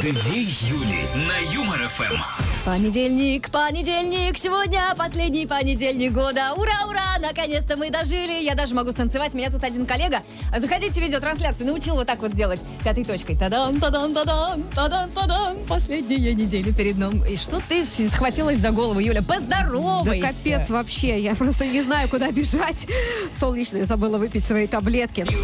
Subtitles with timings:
[0.00, 2.14] Две Юли на Юмор ФМ.
[2.66, 6.52] Понедельник, понедельник, сегодня последний понедельник года.
[6.54, 8.42] Ура, ура, наконец-то мы дожили.
[8.42, 9.32] Я даже могу станцевать.
[9.32, 10.18] Меня тут один коллега,
[10.54, 13.36] заходите в видеотрансляцию, научил вот так вот делать пятой точкой.
[13.36, 15.56] Тадан, тадан, тадан, тадан, тадан.
[15.66, 17.24] Последняя неделя перед ним.
[17.24, 19.22] И что ты схватилась за голову, Юля?
[19.22, 20.26] Да Поздоровайся.
[20.26, 22.86] капец вообще, я просто не знаю, куда бежать.
[23.32, 25.24] Солнечная забыла выпить свои таблетки.
[25.24, 25.36] Две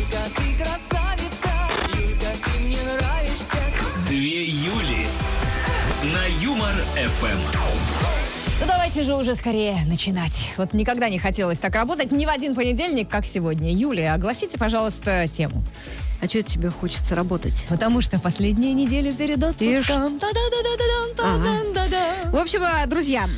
[6.95, 7.39] ФМ.
[8.61, 10.51] Ну давайте же уже скорее начинать.
[10.59, 13.73] Вот никогда не хотелось так работать ни в один понедельник, как сегодня.
[13.73, 15.65] Юлия, огласите, пожалуйста, тему.
[16.23, 17.67] А что тебе хочется работать?
[17.69, 20.21] Потому что последняя неделя перед отпуском.
[22.31, 23.29] В общем, э, друзья,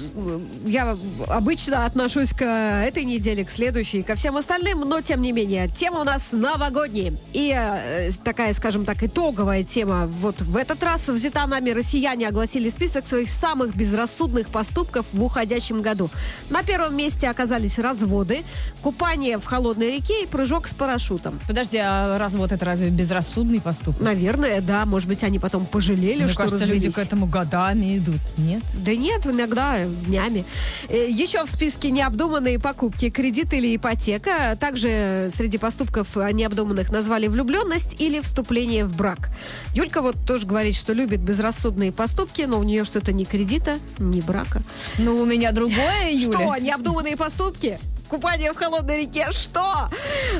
[0.66, 0.96] я
[1.28, 6.00] обычно отношусь к этой неделе, к следующей, ко всем остальным, но тем не менее, тема
[6.00, 7.14] у нас новогодняя.
[7.32, 10.06] И э, такая, скажем так, итоговая тема.
[10.06, 15.80] Вот в этот раз взята нами россияне огласили список своих самых безрассудных поступков в уходящем
[15.80, 16.10] году.
[16.50, 18.44] На первом месте оказались разводы,
[18.82, 21.40] купание в холодной реке и прыжок с парашютом.
[21.48, 24.00] Подожди, а развод это разве безрассудный поступок?
[24.00, 26.94] Наверное, да, может быть, они потом пожалели, Мне что кажется, люди развелись.
[26.94, 28.62] к этому годами идут, нет?
[28.84, 30.44] Да нет, иногда днями.
[30.88, 34.56] Э, Еще в списке необдуманные покупки, кредит или ипотека.
[34.58, 39.30] Также среди поступков необдуманных назвали влюбленность или вступление в брак.
[39.74, 44.20] Юлька вот тоже говорит, что любит безрассудные поступки, но у нее что-то ни кредита, ни
[44.20, 44.62] брака.
[44.98, 46.38] Ну, у меня другое, Юля.
[46.38, 47.78] Что, необдуманные поступки?
[48.08, 49.28] Купание в холодной реке?
[49.30, 49.88] Что?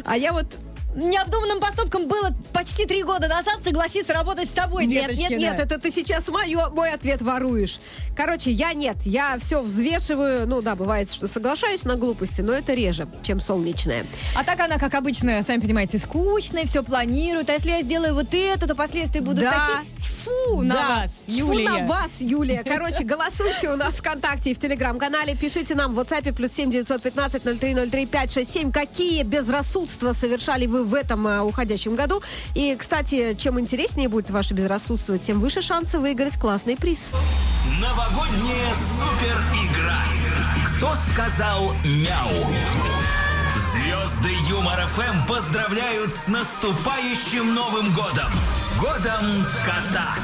[0.05, 0.47] А я вот
[0.95, 5.79] Необдуманным поступком было почти три года назад согласиться работать с тобой, Нет, нет, нет, это
[5.81, 7.81] ты сейчас мое, мой ответ воруешь.
[8.17, 10.47] Короче, я нет, я все взвешиваю.
[10.47, 14.07] Ну да, бывает, что соглашаюсь на глупости, но это реже, чем солнечная.
[14.37, 17.51] А так она, как обычно, сами понимаете, скучная, все планирует.
[17.51, 19.51] А если я сделаю вот это, то последствия будут Да.
[19.51, 19.95] такие...
[20.25, 21.69] Тьфу на Да, вас, тьфу Юлия.
[21.69, 22.63] на вас, Юлия.
[22.67, 25.37] Короче, голосуйте у нас ВКонтакте и в Телеграм-канале.
[25.37, 28.73] Пишите нам в WhatsApp плюс 7 915 0303 567.
[28.73, 32.23] Какие безрассудства совершали вы в этом а, уходящем году?
[32.55, 37.13] И, кстати, чем интереснее будет ваше безрассудство, тем выше шансы выиграть классный приз.
[37.81, 40.03] Новогодняя супер игра.
[40.77, 42.55] Кто сказал мяу?
[43.57, 48.33] Звезды Юмор ФМ поздравляют с наступающим Новым годом.
[48.81, 50.15] Годом кота.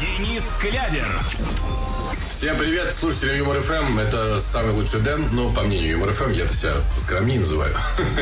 [0.00, 1.83] Денис Клявер.
[2.28, 3.98] Всем привет, слушатели Юмор ФМ.
[3.98, 7.74] Это самый лучший Дэн, но по мнению Юмор ФМ я это себя скромнее называю.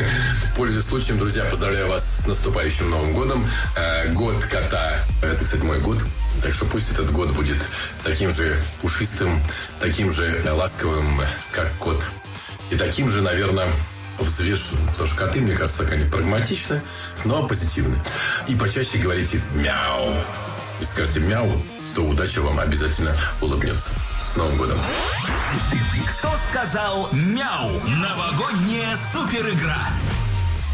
[0.57, 3.47] Пользуясь случаем, друзья, поздравляю вас с наступающим Новым годом.
[3.77, 4.99] Э, Год кота.
[5.21, 6.03] Это, кстати, мой год.
[6.41, 7.57] Так что пусть этот год будет
[8.03, 9.41] таким же пушистым,
[9.79, 11.21] таким же ласковым,
[11.51, 12.03] как кот.
[12.71, 13.69] И таким же, наверное,
[14.19, 14.85] взвешенным.
[14.87, 16.81] Потому что коты, мне кажется, они прагматичны,
[17.23, 17.97] но позитивны.
[18.47, 20.13] И почаще говорите «мяу».
[20.79, 21.49] Если скажете «мяу»,
[21.93, 23.91] то удача вам обязательно улыбнется.
[24.23, 24.77] С Новым годом!
[26.09, 27.69] Кто сказал мяу?
[27.85, 29.77] Новогодняя супер игра.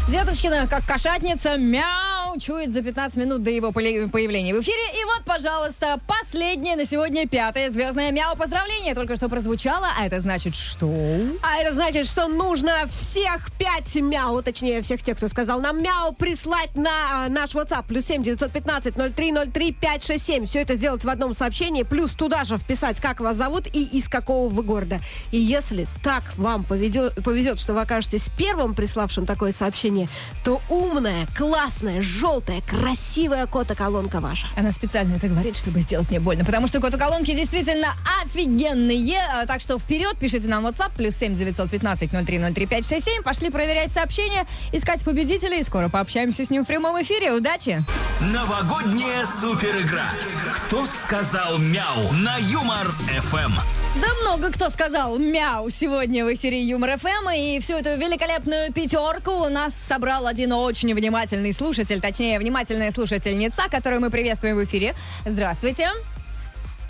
[0.08, 5.00] Деточкина, как кошатница, мяу, чует за 15 минут до его появления в эфире.
[5.00, 9.86] И вот, пожалуйста, последнее на сегодня пятое звездное мяу поздравление только что прозвучало.
[9.96, 10.92] А это значит что?
[11.40, 16.12] А это значит, что нужно всех пять мяу, точнее, всех тех, кто сказал нам мяу,
[16.14, 20.46] прислать на а, наш WhatsApp плюс 7 915 0303 567.
[20.46, 24.08] Все это сделать в одном сообщении, плюс туда же вписать, как вас зовут и из
[24.08, 24.98] какого вы города.
[25.30, 30.08] И если так вам поведет, повезет, что вы окажетесь первым приславшим такое сообщение,
[30.44, 34.48] то умная, классная, желтая, красивая кота-колонка ваша.
[34.56, 39.20] Она специально это говорит, чтобы сделать мне больно, потому что кота-колонки действительно офигенные.
[39.20, 43.22] А, Так что вперед, пишите нам WhatsApp, плюс 7 915 0303 567.
[43.22, 47.32] Пошли проверять сообщения, искать победителя, и скоро пообщаемся с ним в прямом эфире.
[47.32, 47.80] Удачи!
[48.20, 50.10] Новогодняя супер игра.
[50.52, 52.12] Кто сказал мяу?
[52.12, 53.79] На Юмор ФМ.
[53.96, 59.32] Да много кто сказал мяу сегодня в эфире Юмор ФМ, и всю эту великолепную пятерку
[59.32, 64.94] у нас собрал один очень внимательный слушатель, точнее, внимательная слушательница, которую мы приветствуем в эфире.
[65.26, 65.88] Здравствуйте.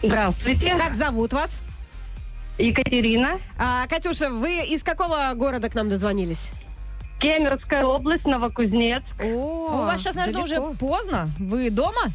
[0.03, 1.63] Здравствуйте, Как зовут вас?
[2.59, 6.51] Екатерина, А, Катюша, вы из какого города к нам дозвонились?
[7.19, 9.03] Кемеровская область, Новокузнец.
[9.19, 10.67] О, У вас сейчас, наверное, далеко.
[10.69, 11.31] уже поздно.
[11.39, 12.13] Вы дома?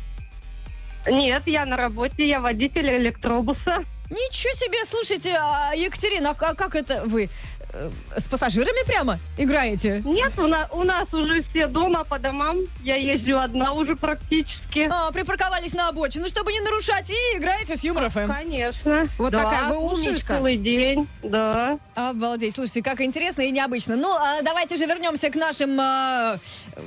[1.10, 3.84] Нет, я на работе, я водитель электробуса.
[4.10, 7.30] Ничего себе, слушайте, а, Екатерина, а как это вы
[7.74, 10.02] э, с пассажирами прямо играете?
[10.06, 12.60] Нет, у, на- у нас уже все дома по домам.
[12.84, 14.88] Я езжу одна уже практически.
[14.92, 18.28] А, припарковались на обочину, чтобы не нарушать, и играете с Юмор ФМ.
[18.32, 19.08] Конечно.
[19.18, 20.36] Вот Да, такая вы умничка.
[20.38, 21.80] Целый день, да.
[21.96, 23.96] Обалдеть, слушайте, как интересно и необычно.
[23.96, 26.38] Ну, а давайте же вернемся к нашим а,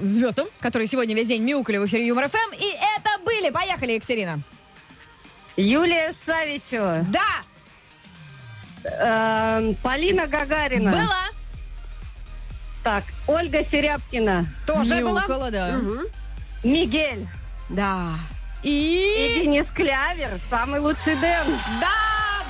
[0.02, 2.54] звездам, которые сегодня весь день мяукали в эфире Юмор ФМ.
[2.54, 2.64] И
[2.96, 4.40] это были, поехали, Екатерина.
[5.58, 7.04] Юлия Савичева.
[7.08, 7.20] Да!
[8.84, 10.92] Эм, Полина Гагарина.
[10.92, 11.28] Была.
[12.84, 14.46] Так, Ольга Серябкина.
[14.66, 15.24] Тоже Не была?
[15.24, 15.72] около, да.
[15.72, 16.02] Мгм.
[16.62, 17.26] Мигель.
[17.68, 18.10] Да.
[18.62, 19.42] И И...
[19.42, 20.38] Денис Клявер.
[20.48, 21.46] Самый лучший Дэн.
[21.80, 21.88] Да,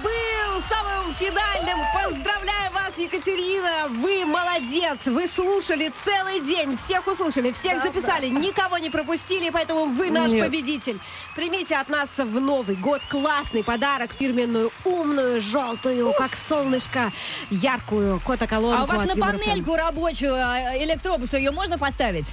[0.03, 1.79] был самым финальным.
[1.95, 3.89] Поздравляю вас, Екатерина.
[3.89, 5.07] Вы молодец.
[5.07, 6.77] Вы слушали целый день.
[6.77, 8.29] Всех услышали, всех записали.
[8.29, 10.45] Никого не пропустили, поэтому вы наш Нет.
[10.45, 10.99] победитель.
[11.35, 14.11] Примите от нас в Новый год классный подарок.
[14.13, 17.13] Фирменную, умную, желтую, как солнышко,
[17.51, 22.27] яркую кота-колонку А у вас на панельку рабочую э, электробуса ее можно поставить?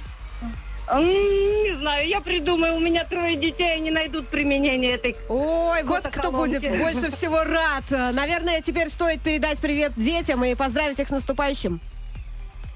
[0.94, 5.16] Не знаю, я придумаю, у меня трое детей, они найдут применение этой.
[5.28, 7.84] Ой, вот кто будет больше всего рад.
[7.90, 11.80] Наверное, теперь стоит передать привет детям и поздравить их с наступающим.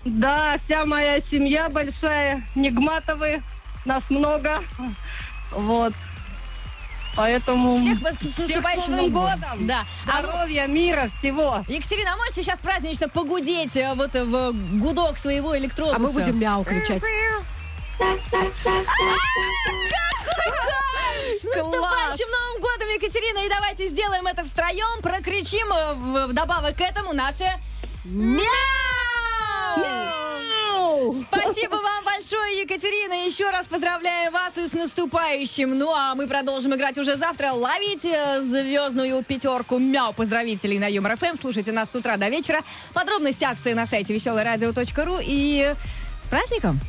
[0.04, 3.42] Да, вся моя семья большая, Нигматовы,
[3.84, 4.62] нас много.
[5.52, 5.92] Вот.
[7.16, 7.76] Поэтому...
[7.76, 9.66] Всех вас с наступающим Новым Новым годом.
[9.66, 9.84] Да.
[10.06, 11.64] А вы- Здоровья, мира, всего.
[11.68, 15.96] Екатерина, а можете сейчас празднично погудеть э, вот э, в гудок своего электробуса?
[15.96, 17.02] А мы будем мяу кричать.
[18.00, 18.02] С
[21.44, 23.44] наступающим Новым годом, Екатерина!
[23.44, 27.44] И давайте сделаем это втроем, прокричим э, в- вдобавок к этому наше...
[28.04, 28.40] Мяу!
[31.12, 33.26] Спасибо вам большое, Екатерина.
[33.26, 35.76] Еще раз поздравляю вас и с наступающим.
[35.76, 37.52] Ну а мы продолжим играть уже завтра.
[37.52, 41.36] Ловите звездную пятерку мяу поздравителей на Юмор ФМ.
[41.38, 42.60] Слушайте нас с утра до вечера.
[42.94, 45.74] Подробности акции на сайте веселорадио.ру и
[46.22, 46.80] с праздником!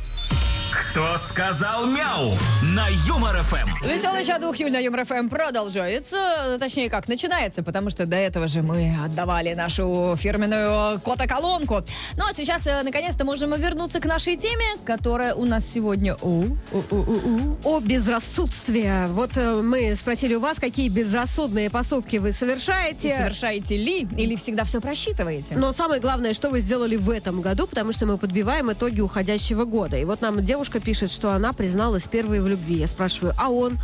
[0.72, 2.30] Кто сказал мяу
[2.62, 3.86] на Юмор ФМ?
[3.86, 6.56] Веселый час двух Юль на Юмор ФМ продолжается.
[6.58, 11.82] Точнее, как начинается, потому что до этого же мы отдавали нашу фирменную котоколонку.
[12.16, 16.16] Ну а сейчас, э, наконец-то, можем вернуться к нашей теме, которая у нас сегодня...
[16.22, 17.76] У, у, у, у, у.
[17.76, 19.08] О безрассудстве.
[19.08, 23.14] Вот э, мы спросили у вас, какие безрассудные поступки вы И совершаете.
[23.14, 25.54] совершаете ли или всегда все просчитываете?
[25.54, 29.64] Но самое главное, что вы сделали в этом году, потому что мы подбиваем итоги уходящего
[29.66, 29.98] года.
[29.98, 32.76] И вот нам девушка пишет, что она призналась первой в любви.
[32.76, 33.78] Я спрашиваю, а он?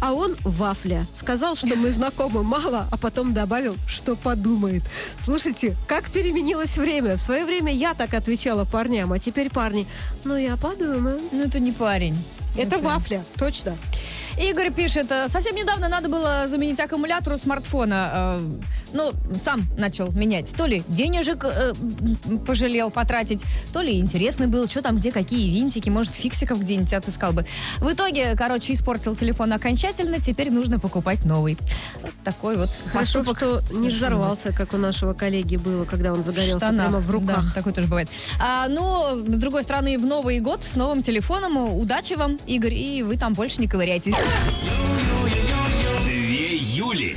[0.00, 1.06] А он вафля.
[1.14, 4.82] Сказал, что мы знакомы мало, а потом добавил, что подумает.
[5.18, 7.16] Слушайте, как переменилось время.
[7.16, 9.86] В свое время я так отвечала парням, а теперь парни,
[10.24, 11.20] ну я подумаю.
[11.32, 12.16] Ну, это не парень.
[12.56, 13.76] Это вафля, точно.
[14.38, 18.40] Игорь пишет, э, совсем недавно надо было заменить аккумулятор у смартфона.
[18.94, 20.54] Ну, сам начал менять.
[20.56, 21.72] То ли денежек э,
[22.46, 23.42] пожалел потратить,
[23.72, 27.44] то ли интересно был, что там, где, какие винтики, может, фиксиков где-нибудь отыскал бы.
[27.78, 31.58] В итоге, короче, испортил телефон окончательно, теперь нужно покупать новый.
[32.02, 33.38] Вот такой вот Хорошо, поступок.
[33.38, 36.86] что не взорвался, как у нашего коллеги было, когда он загорелся штанах.
[36.86, 37.44] прямо в руках.
[37.46, 38.08] Да, такое тоже бывает.
[38.40, 41.56] А, ну, с другой стороны, в Новый год с новым телефоном.
[41.56, 44.14] Удачи вам, Игорь, и вы там больше не ковыряйтесь.
[46.04, 47.16] Две Юли.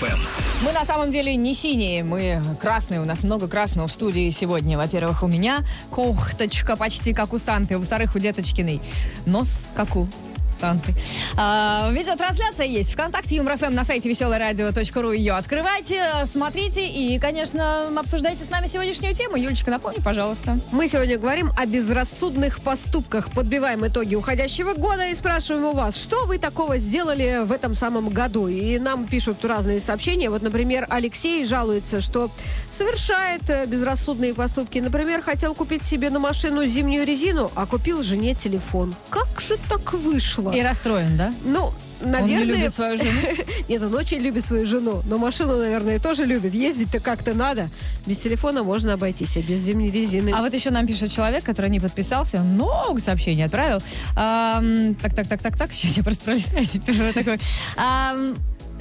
[0.00, 0.64] ФМ.
[0.64, 3.00] Мы на самом деле не синие, мы красные.
[3.00, 4.78] У нас много красного в студии сегодня.
[4.78, 7.76] Во-первых, у меня кохточка почти как у Санты.
[7.76, 8.80] Во-вторых, у Деточкиной
[9.26, 10.08] нос как у
[10.52, 10.94] Санты.
[11.36, 15.12] А, видеотрансляция есть ВКонтакте, Юмор ФМ на сайте веселорадио.ру.
[15.12, 19.36] Ее открывайте, смотрите и, конечно, обсуждайте с нами сегодняшнюю тему.
[19.36, 20.58] Юлечка, напомни, пожалуйста.
[20.72, 23.30] Мы сегодня говорим о безрассудных поступках.
[23.30, 28.08] Подбиваем итоги уходящего года и спрашиваем у вас, что вы такого сделали в этом самом
[28.08, 28.48] году.
[28.48, 30.30] И нам пишут разные сообщения.
[30.30, 32.30] Вот, например, Алексей жалуется, что
[32.70, 34.78] совершает э, безрассудные поступки.
[34.78, 38.94] Например, хотел купить себе на машину зимнюю резину, а купил жене телефон.
[39.10, 40.39] Как же так вышло?
[40.54, 41.32] И расстроен, да?
[41.44, 42.38] Ну, Он наверное...
[42.38, 43.20] не любит свою жену.
[43.68, 46.54] Нет, он очень любит свою жену, но машину, наверное, тоже любит.
[46.54, 47.68] Ездить-то как-то надо.
[48.06, 50.30] Без телефона можно обойтись, а без зимней резины.
[50.34, 53.80] А вот еще нам пишет человек, который не подписался, много сообщений отправил.
[54.14, 57.38] Так, так, так, так, так, сейчас я просто пролистаю теперь такой.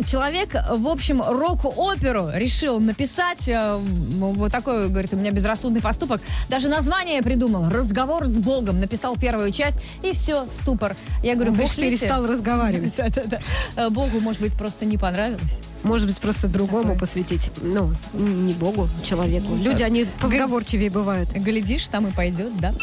[0.05, 3.47] Человек, в общем, рок-оперу решил написать.
[3.47, 6.21] э, Вот такой, говорит, у меня безрассудный поступок.
[6.49, 7.69] Даже название придумал.
[7.69, 8.79] «Разговор с Богом».
[8.79, 10.95] Написал первую часть, и все, ступор.
[11.23, 11.89] Я говорю, Бог пришлите.
[11.97, 12.95] перестал разговаривать.
[12.97, 13.39] Да-да-да.
[13.75, 15.59] Э, Богу, может быть, просто не понравилось.
[15.83, 16.99] Может быть, просто другому Такое.
[16.99, 17.51] посвятить.
[17.61, 19.55] Ну, не Богу, человеку.
[19.55, 21.31] Люди, они позговорчивее бывают.
[21.33, 22.73] Глядишь, там и пойдет, да?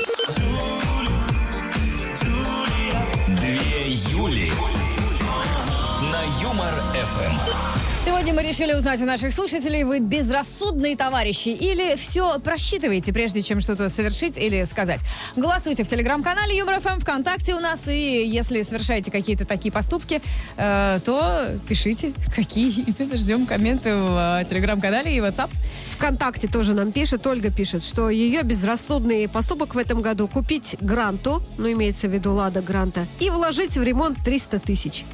[7.06, 7.76] ФМ.
[8.04, 13.60] Сегодня мы решили узнать у наших слушателей, вы безрассудные товарищи или все просчитываете, прежде чем
[13.60, 15.00] что-то совершить или сказать.
[15.34, 20.20] Голосуйте в телеграм-канале Юмор ФМ, ВКонтакте у нас, и если совершаете какие-то такие поступки,
[20.56, 23.16] э, то пишите, какие именно.
[23.16, 25.50] Ждем комменты в э, телеграм-канале и WhatsApp.
[25.90, 31.42] ВКонтакте тоже нам пишет, Ольга пишет, что ее безрассудный поступок в этом году купить гранту,
[31.58, 35.04] ну, имеется в виду Лада Гранта, и вложить в ремонт 300 тысяч.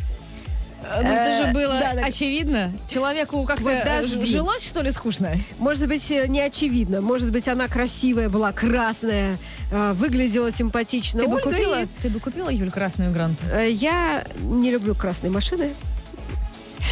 [0.83, 2.05] Ну, это же Э, было да, да.
[2.07, 2.73] очевидно.
[2.89, 4.21] Человеку как-то Подожди.
[4.27, 5.35] жилось, что ли, скучно?
[5.59, 7.01] Может быть, э, не очевидно.
[7.01, 9.37] Может быть, она красивая была, красная,
[9.71, 11.21] э, выглядела симпатично.
[11.21, 13.43] Ты бы, купила, и- ты бы купила, Юль, красную гранту?
[13.69, 15.71] Я не люблю красные машины,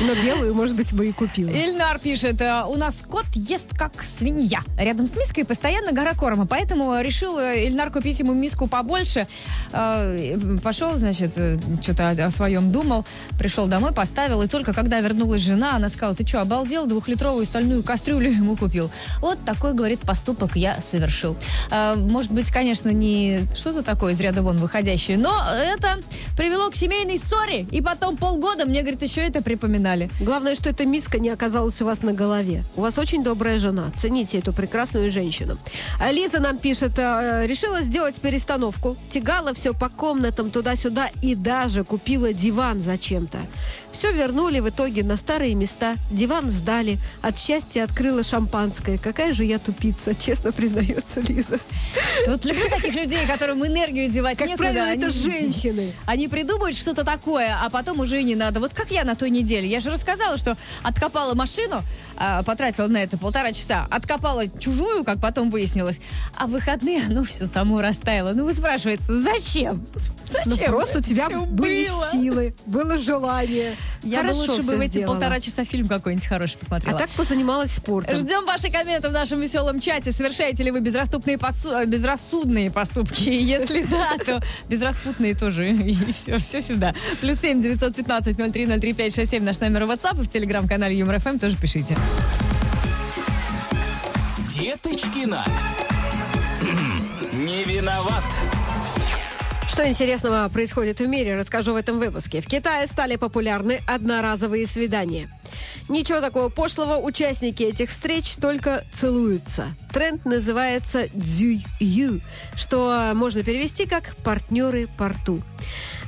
[0.00, 1.50] но белую, может быть, бы и купила.
[1.50, 4.61] Ильнар пишет, э, у нас кот ест как свинья.
[4.78, 9.26] Рядом с миской постоянно гора корма, поэтому решил э, Ильнар купить ему миску побольше.
[9.73, 11.33] Э, Пошел, значит,
[11.83, 13.04] что-то о, своем думал,
[13.38, 17.83] пришел домой, поставил, и только когда вернулась жена, она сказала, ты что, обалдел, двухлитровую стальную
[17.83, 18.90] кастрюлю ему купил.
[19.21, 21.37] Вот такой, говорит, поступок я совершил.
[21.71, 25.99] Э, Может быть, конечно, не что-то такое из ряда вон выходящее, но это
[26.37, 29.42] привело к семейной ссоре, и потом полгода мне, говорит, еще это
[29.90, 30.11] припоминали.
[30.20, 32.64] Главное, что эта миска не оказалась у вас на голове.
[32.76, 33.90] У вас очень добрая жена.
[33.97, 35.59] Цените эту прекрасную женщину.
[36.00, 38.97] А Лиза нам пишет, э, решила сделать перестановку.
[39.11, 43.38] Тягала все по комнатам туда-сюда и даже купила диван зачем-то.
[43.92, 45.97] Все вернули в итоге на старые места.
[46.11, 46.99] Диван сдали.
[47.23, 48.99] От счастья открыла шампанское.
[48.99, 51.59] Какая же я тупица, честно признается Лиза.
[52.26, 54.68] Вот люблю таких людей, которым энергию девать Как некуда.
[54.70, 55.92] правило, это они- женщины.
[56.06, 58.61] Они придумают что-то такое, а потом уже и не надо.
[58.61, 59.68] Вот как я на той неделе.
[59.68, 61.82] Я же рассказала, что откопала машину,
[62.16, 66.00] а, потратила на это полтора часа, откопала чужую, как потом выяснилось,
[66.37, 68.32] а в выходные оно все само растаяло.
[68.35, 69.85] Ну, вы спрашиваете, зачем?
[70.44, 70.66] Ну, Зачем?
[70.66, 72.06] просто у тебя были было.
[72.12, 73.75] силы, было желание.
[74.02, 75.14] Я бы Хорошо лучше всё бы в эти сделала.
[75.14, 76.99] полтора часа фильм какой-нибудь хороший А посмотрела.
[76.99, 78.16] так позанималась спортом.
[78.16, 80.12] Ждем ваши комменты в нашем веселом чате.
[80.12, 83.28] Совершаете ли вы безрассудные, посу- э, безрассудные поступки?
[83.28, 85.70] Если да, то безраспутные тоже.
[85.70, 86.94] И все, все сюда.
[87.20, 90.25] Плюс семь девятьсот пятнадцать ноль три ноль три пять шесть семь наш номер WhatsApp и
[90.25, 91.96] в телеграм-канале Юмор ФМ тоже пишите.
[94.54, 95.44] Деточкина.
[97.32, 98.25] Не виноват.
[99.70, 102.40] Что интересного происходит в мире, расскажу в этом выпуске.
[102.40, 105.30] В Китае стали популярны одноразовые свидания.
[105.88, 109.66] Ничего такого пошлого, участники этих встреч только целуются.
[109.92, 112.20] Тренд называется «дзюй-ю»,
[112.56, 115.40] что можно перевести как «партнеры по рту».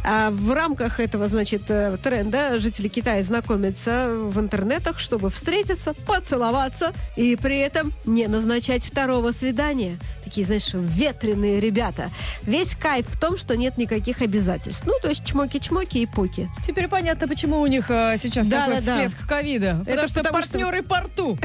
[0.05, 6.93] А в рамках этого, значит, э, тренда жители Китая знакомятся в интернетах, чтобы встретиться, поцеловаться
[7.17, 10.01] и при этом не назначать второго свидания.
[10.33, 12.09] Такие, знаешь, ветреные ребята.
[12.45, 14.85] Весь кайф в том, что нет никаких обязательств.
[14.87, 16.49] Ну, то есть чмоки-чмоки и поки.
[16.67, 19.07] Теперь понятно, почему у них э, сейчас Да, такой да, да.
[19.09, 19.77] всплеск ковида.
[19.81, 21.39] Потому Это что потому что- партнеры по рту.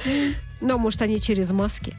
[0.60, 1.94] Но, может, они через маски.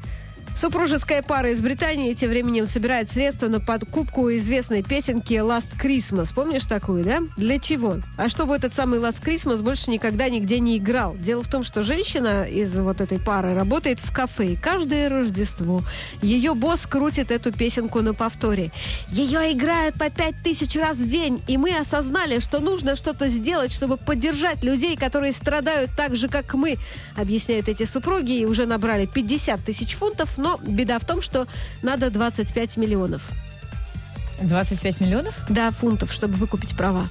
[0.55, 6.33] Супружеская пара из Британии тем временем собирает средства на подкупку известной песенки Last Christmas.
[6.33, 7.19] Помнишь такую, да?
[7.35, 7.97] Для чего?
[8.15, 11.13] А чтобы этот самый Last Christmas больше никогда нигде не играл.
[11.17, 14.53] Дело в том, что женщина из вот этой пары работает в кафе.
[14.53, 15.83] И каждое Рождество
[16.21, 18.71] ее босс крутит эту песенку на повторе.
[19.09, 21.41] Ее играют по пять тысяч раз в день.
[21.50, 26.53] И мы осознали, что нужно что-то сделать, чтобы поддержать людей, которые страдают так же, как
[26.53, 26.77] мы,
[27.17, 28.39] объясняют эти супруги.
[28.39, 30.38] И уже набрали 50 тысяч фунтов.
[30.46, 31.48] Но беда в том, что
[31.82, 33.32] надо 25 миллионов.
[34.40, 35.36] 25 миллионов?
[35.50, 37.08] Да, фунтов, чтобы выкупить права.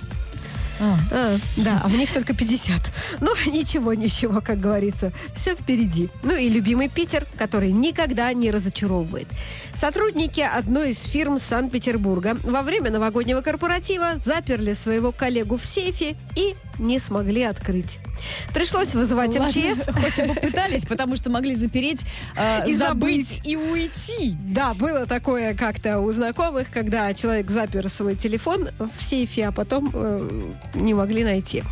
[0.78, 0.96] А.
[1.10, 2.92] А, да, а у них только 50.
[3.20, 5.12] Ну, ничего, ничего, как говорится.
[5.34, 6.10] Все впереди.
[6.22, 9.26] Ну и любимый Питер, который никогда не разочаровывает.
[9.74, 16.54] Сотрудники одной из фирм Санкт-Петербурга во время новогоднего корпоратива заперли своего коллегу в сейфе и
[16.78, 17.98] не смогли открыть.
[18.52, 19.86] Пришлось вызывать Ладно, МЧС.
[19.92, 22.00] хоть бы пытались, потому что могли запереть,
[22.36, 23.40] э, И забыть забыть.
[23.44, 24.36] и уйти.
[24.40, 29.90] Да, было такое как-то у знакомых, когда человек запер свой телефон в сейфе, а потом
[29.92, 30.28] э,
[30.74, 31.62] не могли найти.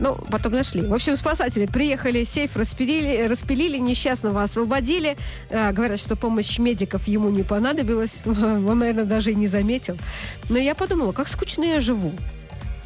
[0.00, 0.82] Ну, потом нашли.
[0.82, 5.16] В общем, спасатели приехали, сейф распилили, распилили несчастного освободили.
[5.50, 8.20] Э, говорят, что помощь медиков ему не понадобилась.
[8.26, 9.96] Он, наверное, даже и не заметил.
[10.48, 12.12] Но я подумала, как скучно я живу.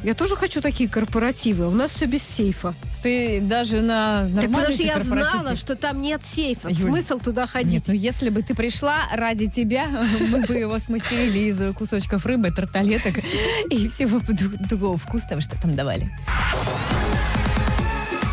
[0.03, 1.67] Я тоже хочу такие корпоративы.
[1.67, 2.75] У нас все без сейфа.
[3.01, 6.69] Ты даже на Так потому что я знала, что там нет сейфа.
[6.69, 7.83] Юль, Смысл туда Нет, ходить?
[7.87, 9.87] ну если бы ты пришла ради тебя,
[10.29, 13.17] мы бы его смастерили из кусочков рыбы, тарталеток
[13.69, 14.21] и всего
[14.69, 16.09] другого вкусного, что там давали.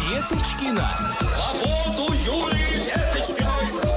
[0.02, 0.90] Деточкина.
[1.20, 3.13] Свободу Юлии.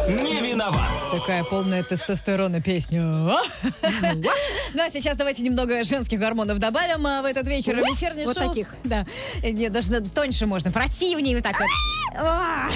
[0.08, 0.90] Не виноват.
[1.12, 3.02] Такая полная тестостерона песня.
[3.02, 7.76] Ну а сейчас давайте немного женских гормонов добавим а, в этот вечер.
[7.78, 8.50] Вечерний Вот шоу.
[8.50, 8.76] таких.
[8.84, 9.06] Да.
[9.42, 11.68] Не, даже тоньше можно, противнее вот так вот.
[12.20, 12.70] А,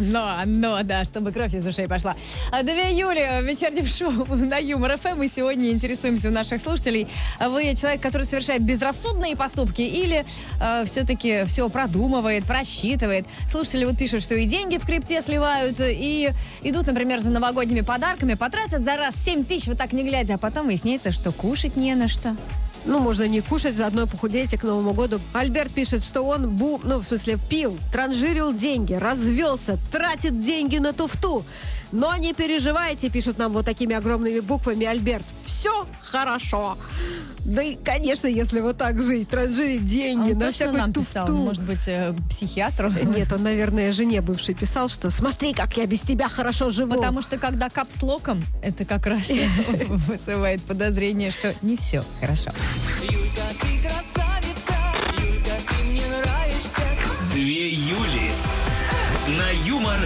[0.00, 2.14] Но, но, да, чтобы кровь из ушей пошла.
[2.52, 7.08] А 2 июля в вечернем шоу на Юмор ФМ мы сегодня интересуемся у наших слушателей.
[7.40, 10.24] Вы человек, который совершает безрассудные поступки или
[10.86, 13.26] все-таки все продумывает, просчитывает?
[13.50, 16.32] Слушатели вот пишут, что и деньги в крипте сливают, и
[16.62, 20.38] идут, например, за новогодними подарками, потратят за раз 7 тысяч вот так не глядя, а
[20.38, 22.36] потом выясняется, что кушать не на что.
[22.86, 25.20] Ну, можно не кушать, заодно похудеть к Новому году.
[25.32, 30.92] Альберт пишет, что он, бу, ну, в смысле, пил, транжирил деньги, развелся, тратит деньги на
[30.92, 31.44] туфту.
[31.92, 35.24] Но не переживайте, пишут нам вот такими огромными буквами Альберт.
[35.44, 36.76] Все хорошо.
[37.44, 41.10] Да и, конечно, если вот так жить, транжирить деньги Он на точно всякую нам туфту.
[41.10, 42.90] писал, может быть, э, психиатру?
[42.90, 46.94] Нет, он, наверное, жене бывшей писал, что смотри, как я без тебя хорошо живу.
[46.94, 49.20] Потому что когда капслоком, это как раз
[49.88, 52.50] вызывает подозрение, что не все хорошо.
[53.02, 54.74] Юлька, ты красавица,
[55.18, 56.82] Юлька, ты мне нравишься.
[57.34, 58.30] Две Юли
[59.36, 59.98] на Юмор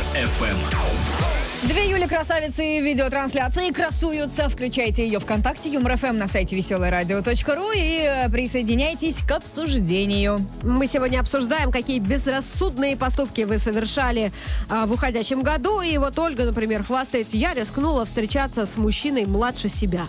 [1.61, 4.49] 2 июля красавицы видеотрансляции красуются.
[4.49, 10.39] Включайте ее ВКонтакте, Юмор ФМ на сайте веселорадио.ру и э, присоединяйтесь к обсуждению.
[10.63, 14.31] Мы сегодня обсуждаем, какие безрассудные поступки вы совершали
[14.71, 15.81] а, в уходящем году.
[15.81, 20.03] И вот Ольга, например, хвастает, я рискнула встречаться с мужчиной младше себя.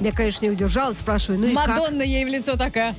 [0.00, 1.68] Я, конечно, не удержалась, спрашиваю, ну и как?
[1.68, 2.94] Мадонна ей в лицо такая.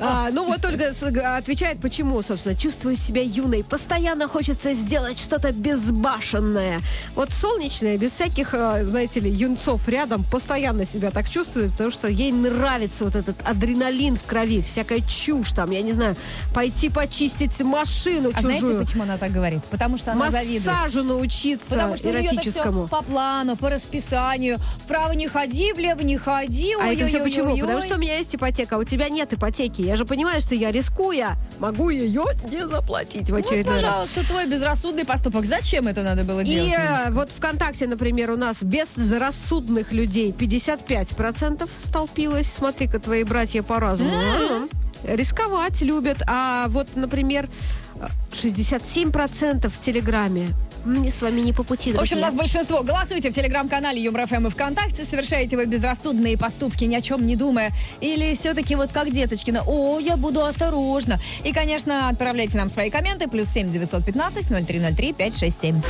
[0.00, 0.92] А, ну вот Ольга
[1.36, 2.54] отвечает, почему, собственно.
[2.54, 6.80] Чувствую себя юной, постоянно хочется сделать что-то безбашенное.
[7.14, 12.08] Вот солнечная, без всяких, а, знаете ли, юнцов рядом, постоянно себя так чувствует, потому что
[12.08, 16.16] ей нравится вот этот адреналин в крови, всякая чушь там, я не знаю,
[16.54, 18.84] пойти почистить машину А знаете, чужую.
[18.84, 19.64] почему она так говорит?
[19.70, 20.66] Потому что она завидует.
[20.66, 22.86] Массажу научиться Потому что у нее эротическому.
[22.86, 24.58] все по плану, по расписанию.
[24.84, 26.74] Вправо не ходи, влево не ходи.
[26.80, 27.56] А это все почему?
[27.56, 29.82] Потому что у меня есть ипотека, а у тебя нет ипотеки.
[29.82, 33.90] Я же понимаю, что я рискуя, могу ее не заплатить в Вот, очередной раз.
[33.98, 35.44] пожалуйста, твой безрассудный поступок.
[35.46, 36.72] Зачем это надо было И делать?
[36.76, 42.52] э, вот ВКонтакте, например, у нас безрассудных людей 55% столпилось.
[42.52, 44.68] Смотри-ка, твои братья по-разному.
[45.04, 46.18] Рисковать любят.
[46.28, 47.48] А вот, например,
[47.96, 50.48] э, 67% в Телеграме.
[50.84, 52.26] Мне с вами не по пути, В общем, у друзья.
[52.26, 52.82] нас большинство.
[52.82, 55.04] Голосуйте в телеграм-канале Юмор ФМ и ВКонтакте.
[55.04, 57.72] Совершаете вы безрассудные поступки, ни о чем не думая.
[58.00, 59.62] Или все-таки вот как Деточкина.
[59.66, 61.20] О, я буду осторожна.
[61.44, 63.28] И, конечно, отправляйте нам свои комменты.
[63.28, 65.80] Плюс семь девятьсот пятнадцать ноль три ноль три пять шесть семь.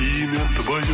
[0.00, 0.84] Имя твое,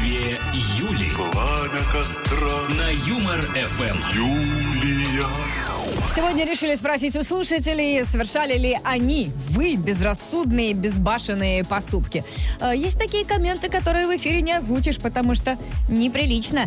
[0.00, 0.36] Две
[0.78, 2.36] Юли пламя костра,
[2.76, 4.18] на Юмор ФМ.
[4.18, 5.77] Юлия.
[6.14, 12.24] Сегодня решили спросить у слушателей, совершали ли они, вы, безрассудные, безбашенные поступки.
[12.60, 15.56] Э, Есть такие комменты, которые в эфире не озвучишь, потому что
[15.88, 16.66] неприлично.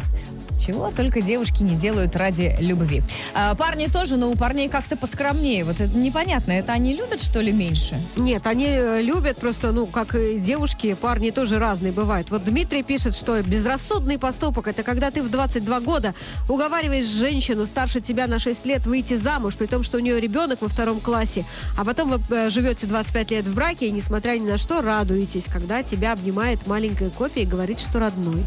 [0.59, 3.03] Чего только девушки не делают ради любви.
[3.33, 5.63] А парни тоже, но у парней как-то поскромнее.
[5.63, 8.01] Вот это непонятно, это они любят, что ли, меньше?
[8.15, 12.29] Нет, они э, любят просто, ну, как и девушки, парни тоже разные бывают.
[12.29, 16.13] Вот Дмитрий пишет, что безрассудный поступок– это когда ты в 22 года
[16.47, 20.61] уговариваешь женщину старше тебя на 6 лет выйти замуж, при том, что у нее ребенок
[20.61, 21.45] во втором классе,
[21.77, 25.45] а потом вы э, живете 25 лет в браке и, несмотря ни на что, радуетесь,
[25.45, 28.43] когда тебя обнимает маленькая копия и говорит, что родной.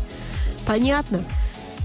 [0.66, 1.24] Понятно?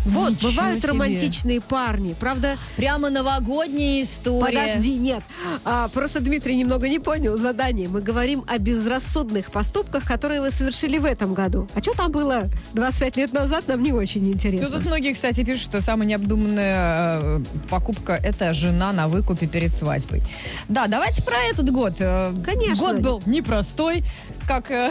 [0.06, 0.90] Вот, Ничего бывают себе.
[0.92, 2.16] романтичные парни.
[2.20, 4.46] Правда, Прямо новогодняя история.
[4.46, 5.22] Подожди, нет.
[5.66, 7.88] А, просто Дмитрий немного не понял задание.
[7.90, 11.68] Мы говорим о безрассудных поступках, которые вы совершили в этом году.
[11.76, 14.68] А что там было 25 лет назад, нам не очень Ну, интересно.
[14.78, 20.22] тут многие, кстати, пишут, что самая необдуманная э, покупка– это жена на выкупе перед свадьбой.
[20.70, 21.94] Да, давайте про этот год.
[22.00, 22.76] Э, Конечно.
[22.76, 24.04] Год был непростой,
[24.50, 24.90] как э,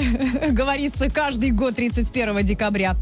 [0.53, 2.95] говорится, каждый год 31 декабря.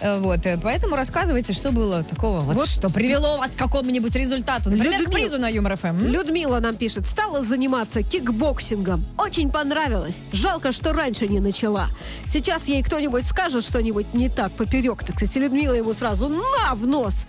[0.00, 2.68] Э, вот, э, поэтому рассказывайте, что было такого, вот, Вот.
[2.70, 4.70] что привело вас к какому-нибудь результату.
[4.70, 5.98] Например, к Людмила- призу на Юмор ФМ.
[5.98, 9.04] Людмила нам пишет, стала заниматься кикбоксингом.
[9.18, 10.22] Очень понравилось.
[10.32, 11.88] Жалко, что раньше не начала.
[12.26, 15.04] Сейчас ей кто-нибудь скажет что-нибудь не так поперек.
[15.04, 17.26] Так, кстати, Людмила ему сразу на в нос.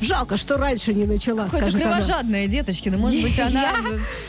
[0.00, 1.94] Жалко, что раньше не начала, Какая-то скажет она.
[1.96, 2.98] кровожадная деточкина.
[2.98, 3.74] Может быть, она,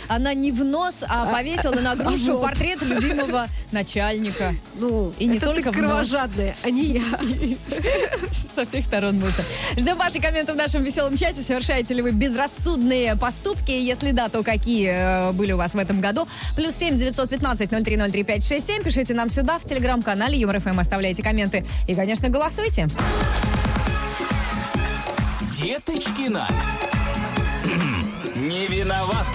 [0.07, 2.41] она не в нос, а повесила на грушу вот.
[2.43, 4.53] портрет любимого начальника.
[4.79, 7.01] Ну, И не это только ты кровожадная, а не я.
[8.55, 9.33] Со всех сторон будет.
[9.77, 11.41] Ждем ваши комменты в нашем веселом чате.
[11.41, 13.71] Совершаете ли вы безрассудные поступки?
[13.71, 16.27] Если да, то какие э, были у вас в этом году?
[16.55, 18.81] Плюс семь девятьсот пятнадцать ноль три ноль три пять шесть семь.
[18.81, 20.79] Пишите нам сюда, в телеграм-канале Юмор ФМ.
[20.79, 21.65] Оставляйте комменты.
[21.87, 22.87] И, конечно, голосуйте.
[25.57, 26.47] Деточкина.
[28.35, 29.25] Не виноват.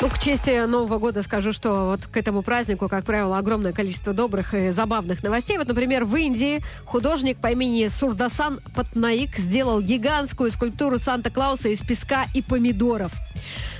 [0.00, 4.12] Ну, к чести Нового года скажу, что вот к этому празднику, как правило, огромное количество
[4.12, 5.56] добрых и забавных новостей.
[5.56, 12.26] Вот, например, в Индии художник по имени Сурдасан Патнаик сделал гигантскую скульптуру Санта-Клауса из песка
[12.34, 13.12] и помидоров.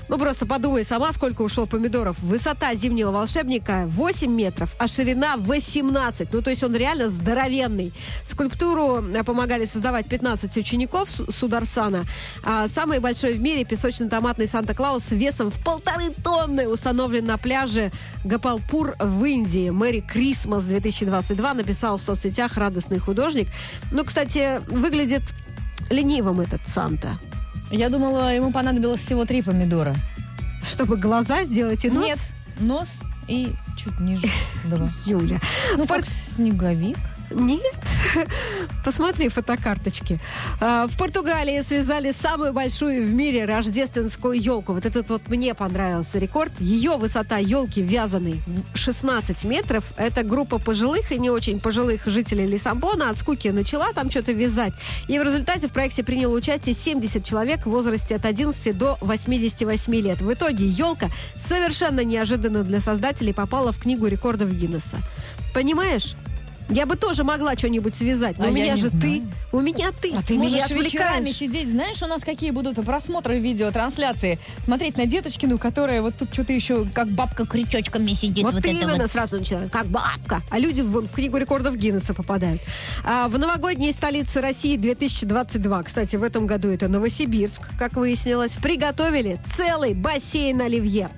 [0.09, 2.19] Ну, просто подумай сама, сколько ушло помидоров.
[2.21, 6.33] Высота зимнего волшебника 8 метров, а ширина 18.
[6.33, 7.93] Ну, то есть он реально здоровенный.
[8.27, 12.05] Скульптуру э, помогали создавать 15 учеников Су- Сударсана.
[12.45, 17.91] А самый большой в мире песочно-томатный Санта-Клаус весом в полторы тонны установлен на пляже
[18.25, 19.71] Гапалпур в Индии.
[19.71, 23.49] Мэри Крисмас 2022 написал в соцсетях радостный художник.
[23.91, 25.23] Ну, кстати, выглядит
[25.91, 27.19] ленивым этот Санта.
[27.77, 29.97] Я думала, ему понадобилось всего три помидора.
[30.63, 32.05] Чтобы глаза сделать и нос?
[32.05, 32.19] Нет,
[32.61, 34.29] нос и чуть ниже
[34.65, 34.89] два.
[35.07, 35.41] Юля.
[35.77, 36.97] Ну, как снеговик.
[37.35, 37.75] Нет.
[38.85, 40.19] Посмотри фотокарточки.
[40.61, 44.73] А, В Португалии связали самую большую в мире рождественскую елку.
[44.73, 46.53] Вот этот вот мне понравился рекорд.
[46.61, 48.41] Ее высота елки вязаной
[48.75, 49.85] 16 метров.
[49.97, 54.75] Это группа пожилых и не очень пожилых жителей Лиссабона от скуки начала там что-то вязать.
[55.09, 59.95] И в результате в проекте приняло участие 70 человек в возрасте от 11 до 88
[59.97, 60.21] лет.
[60.21, 64.99] В итоге елка совершенно неожиданно для создателей попала в книгу рекордов Гиннесса.
[65.53, 66.15] Понимаешь?
[66.69, 69.03] Я бы тоже могла что-нибудь связать, но А у меня же знаю.
[69.03, 69.23] ты,
[69.53, 71.31] у меня ты, А ты, ты меня отвлекаешь.
[71.31, 71.69] сидеть.
[71.71, 74.39] Знаешь, у нас какие будут просмотры видеотрансляции?
[74.63, 78.45] Смотреть на Деточкину, которая вот тут что-то еще как бабка крючочками сидит.
[78.45, 79.11] Вот, вот это именно вот.
[79.11, 80.43] сразу начинают, как бабка.
[80.51, 82.63] А люди вон в книгу рекордов Гиннесса попадают.
[83.05, 89.39] А, в новогодней столице России 2022, кстати, в этом году это Новосибирск, как выяснилось, приготовили
[89.57, 91.11] целый бассейн оливье.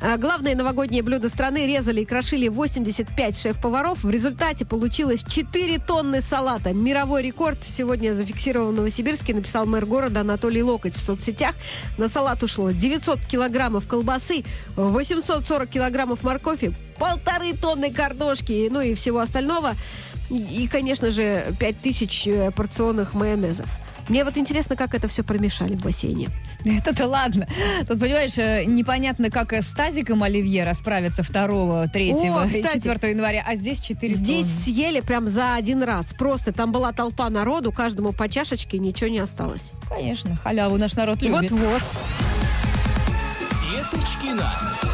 [0.00, 4.04] А, главное новогоднее блюдо страны резали и крошили 85 шеф-поваров.
[4.04, 6.74] В результате получилось 4 тонны салата.
[6.74, 11.54] Мировой рекорд сегодня зафиксирован в Новосибирске, написал мэр города Анатолий Локоть в соцсетях.
[11.96, 14.44] На салат ушло 900 килограммов колбасы,
[14.76, 19.76] 840 килограммов моркови, полторы тонны картошки, ну и всего остального.
[20.28, 23.70] И, конечно же, 5000 э, порционных майонезов.
[24.08, 26.28] Мне вот интересно, как это все промешали в бассейне.
[26.64, 27.46] Это-то ладно.
[27.86, 32.82] Тут, понимаешь, э, непонятно, как с тазиком Оливье расправиться 2, 3 О, кстати.
[32.82, 36.12] 4 января, а здесь 4 Здесь съели прям за один раз.
[36.14, 39.72] Просто там была толпа народу, каждому по чашечке, ничего не осталось.
[39.88, 41.50] Конечно, халяву наш народ любит.
[41.50, 41.82] Вот-вот.
[43.70, 44.91] Деточкина.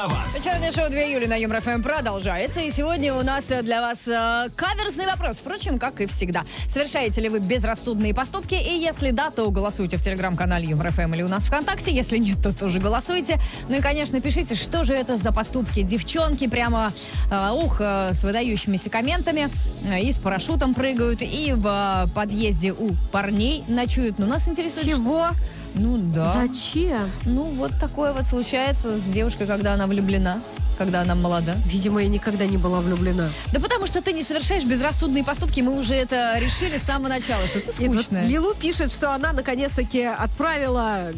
[0.00, 0.26] Виноват.
[0.34, 2.60] Вечернее шоу 2 июля на Юмор ФМ продолжается.
[2.60, 5.36] И сегодня у нас для вас э, каверзный вопрос.
[5.36, 6.44] Впрочем, как и всегда.
[6.68, 8.54] Совершаете ли вы безрассудные поступки?
[8.54, 11.92] И если да, то голосуйте в телеграм-канале Юмор ФМ или у нас ВКонтакте.
[11.92, 13.38] Если нет, то тоже голосуйте.
[13.68, 15.82] Ну и, конечно, пишите, что же это за поступки.
[15.82, 16.90] Девчонки прямо,
[17.30, 19.50] э, ух, э, с выдающимися комментами.
[19.84, 24.18] э, И с парашютом прыгают, и в э, подъезде у парней ночуют.
[24.18, 24.86] Ну, нас интересует...
[24.86, 25.26] Чего?
[25.74, 26.32] Ну, да.
[26.32, 27.10] Зачем?
[27.24, 30.40] Ну, вот такое вот случается с девушкой, когда она влюблена,
[30.80, 31.56] когда она молода.
[31.66, 33.28] Видимо, я никогда не была влюблена.
[33.52, 37.46] Да потому что ты не совершаешь безрассудные поступки, мы уже это решили с самого начала,
[37.48, 38.24] что ты И вот скучная.
[38.26, 41.08] Лилу пишет, что она наконец-таки отправила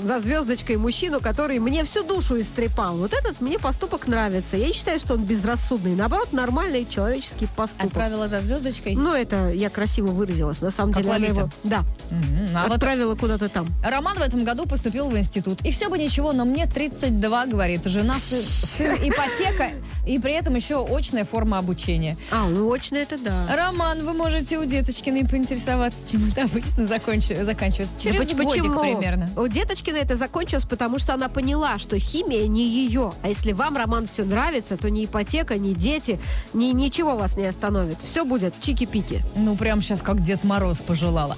[0.00, 2.96] за звездочкой мужчину, который мне всю душу истрепал.
[2.96, 4.56] Вот этот мне поступок нравится.
[4.56, 5.96] Я не считаю, что он безрассудный.
[5.96, 7.86] Наоборот, нормальный человеческий поступок.
[7.86, 8.94] Отправила за звездочкой.
[8.94, 10.60] Ну, это я красиво выразилась.
[10.60, 11.32] На самом Как деле Лолита.
[11.32, 11.50] его...
[11.64, 12.48] Да, Мгм.
[12.54, 13.66] А вот отправила куда-то там.
[13.82, 15.60] Роман в этом году поступил в институт.
[15.62, 17.80] И все бы ничего, но мне 32, говорит.
[17.84, 18.42] Жена, сын,
[18.84, 19.70] сын, ипотека,
[20.06, 22.16] и при этом еще очная форма обучения.
[22.30, 23.46] А, ну, очно это да.
[23.54, 27.94] Роман, вы можете у Деточкиной поинтересоваться, чем это обычно закончи- заканчивается.
[27.98, 29.28] Через Да поч- годик примерно.
[29.36, 33.12] У Деточкина это закончилось, потому что она поняла, что химия не ее.
[33.22, 36.20] А если вам, Роман, все нравится, то ни ипотека, ни дети,
[36.52, 37.98] ни ничего вас не остановит.
[38.02, 39.22] Все будет чики-пики.
[39.36, 41.36] Ну, прям сейчас как Дед Мороз пожелала.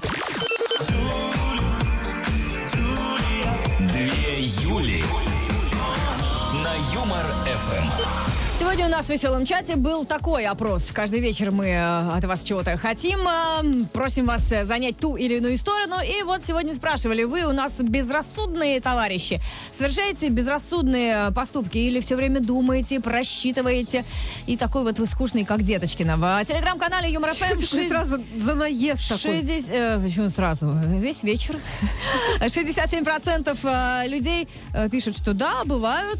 [8.77, 10.91] Сегодня у нас в веселом чате был такой опрос.
[10.93, 13.27] Каждый вечер мы э, от вас чего-то хотим.
[13.27, 15.95] э, Просим вас э, занять ту или иную сторону.
[15.99, 19.41] И вот сегодня спрашивали, вы у нас безрассудные товарищи.
[19.71, 24.05] Совершаете безрассудные поступки или все время думаете, просчитываете?
[24.45, 26.15] И такой вот вы скучный, как Деточкина.
[26.17, 27.57] В телеграм-канале Юмор ФМ
[27.89, 29.41] сразу за наезд такой.
[29.41, 30.69] 60, э, почему сразу?
[30.99, 31.59] Весь вечер.
[32.41, 34.47] 67% э, людей
[34.91, 36.19] пишут, что да, бывают,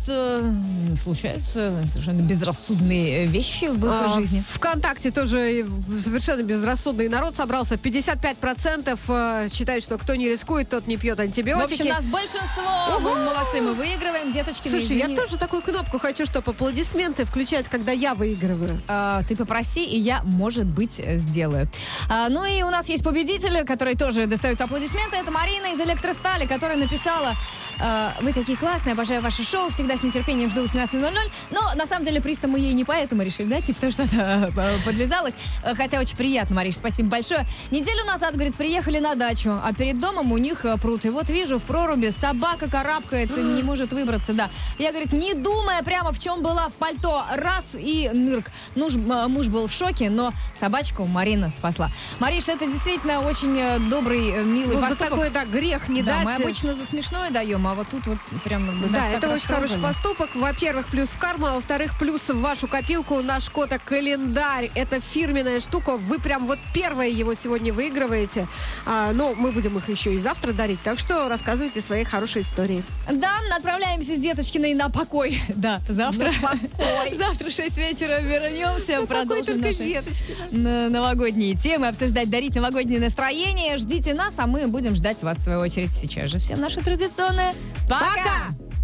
[0.99, 4.43] случаются совершенно безрассудные э, вещи в их А, жизни.
[4.49, 5.65] ВКонтакте тоже
[6.03, 7.75] совершенно безрассудный народ собрался.
[7.75, 11.81] 55% э, считают, что кто не рискует, тот не пьет В антибиотики.
[11.81, 12.99] общем, нас большинство.
[12.99, 14.31] Мы молодцы, мы выигрываем.
[14.31, 18.81] Деточки, Слушай, я тоже такую кнопку хочу, чтобы аплодисменты включать, когда я выигрываю.
[18.87, 21.69] А, ты попроси, и я, может быть, э, сделаю.
[22.09, 25.17] А, ну и у нас есть победитель, который тоже достаются аплодисменты.
[25.17, 27.33] Это Марина из Электростали, которая написала
[27.79, 31.13] а, «Вы такие классные, обожаю ваше шоу, всегда с нетерпением жду 18.00».
[31.51, 34.47] Но, на самом деле, приз мы ей не поэтому решили дать, не потому что она
[34.47, 35.33] э, подлезалась.
[35.63, 37.45] Э, Хотя очень приятно, Мариш, спасибо большое.
[37.71, 41.05] Неделю назад, говорит, приехали на дачу, а перед домом у них э, пруд.
[41.05, 44.49] И вот вижу в проруби собака карабкается, не может выбраться, да.
[44.77, 48.51] Я, говорит, не думая прямо в чем была, в пальто, раз и нырк.
[48.75, 51.91] М- муж был в шоке, но собачку Марина спасла.
[52.19, 55.09] Мариш, это действительно очень добрый, милый за поступок.
[55.09, 56.25] такой, да, грех не да, дать.
[56.25, 58.65] мы обычно за смешное даем, а вот тут вот прям...
[58.81, 60.29] нас Да, это очень хороший поступок.
[60.35, 64.69] Во-первых, плюс в карму, а во-вторых, плюс в вашу копилку наш кота календарь.
[64.75, 65.97] Это фирменная штука.
[65.97, 68.47] Вы прям вот первое его сегодня выигрываете.
[68.85, 70.81] А, но мы будем их еще и завтра дарить.
[70.83, 72.83] Так что рассказывайте свои хорошие истории.
[73.11, 75.41] Да, отправляемся с деточкиной на покой.
[75.57, 76.31] Да, завтра.
[77.17, 79.01] Завтра в 6 вечера вернемся.
[79.07, 80.03] Продолжим наши
[80.51, 83.77] новогодние темы, обсуждать, дарить новогоднее настроение.
[83.77, 86.39] Ждите нас, а мы будем ждать вас в свою очередь сейчас же.
[86.39, 87.53] Всем наше традиционное
[87.89, 88.05] пока!
[88.13, 88.76] Пока!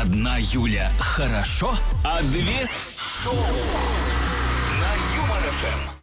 [0.00, 0.90] Одна Юля.
[0.98, 2.68] Хорошо, а две?
[3.22, 3.34] Шоу.
[4.80, 5.92] На Юмор-ФМ.